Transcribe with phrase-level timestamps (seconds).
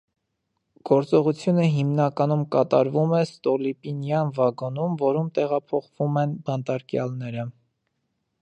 [0.89, 7.51] Գործողությունը հիմնականում կատարվում է ստոլիպինյան վագոնում, որում տեղափոխվում են բանտարկյալները։